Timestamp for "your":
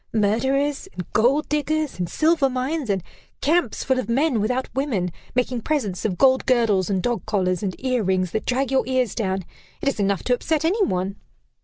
8.71-8.83